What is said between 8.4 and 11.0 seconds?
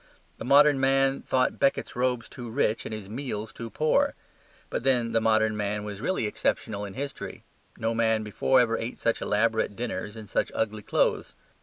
ever ate such elaborate dinners in such ugly